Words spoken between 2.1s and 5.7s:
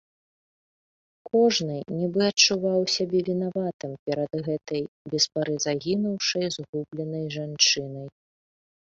адчуваў сябе вінаватым перад гэтай без пары